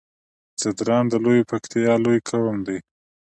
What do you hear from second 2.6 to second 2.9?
دی